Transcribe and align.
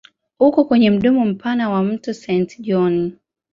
Uko 0.39 0.63
kwenye 0.67 0.89
mdomo 0.91 1.25
mpana 1.25 1.69
wa 1.69 1.83
mto 1.83 2.13
Saint 2.13 2.51
John. 2.59 3.11